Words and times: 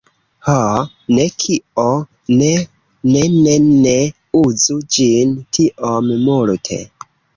Ho.. 0.45 0.53
ne 1.17 1.25
kio? 1.41 1.83
Ne! 2.39 2.49
Ne 3.09 3.21
ne 3.35 3.53
ne 3.67 3.77
ne 3.85 3.95
uzu 4.41 4.79
ĝin 4.97 5.37
tiom 5.59 6.11
multe! 6.27 6.81